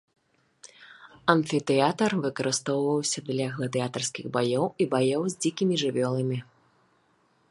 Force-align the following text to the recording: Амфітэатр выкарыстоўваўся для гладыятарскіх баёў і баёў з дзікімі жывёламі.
Амфітэатр 1.33 2.11
выкарыстоўваўся 2.23 3.19
для 3.29 3.47
гладыятарскіх 3.57 4.25
баёў 4.37 4.65
і 4.85 4.87
баёў 4.97 5.21
з 5.35 5.39
дзікімі 5.45 5.75
жывёламі. 5.85 6.39